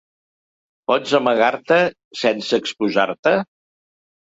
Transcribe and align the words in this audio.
Pots 0.93 1.13
amagar-te 1.21 1.79
sense 2.25 2.63
exposar-te? 2.65 3.41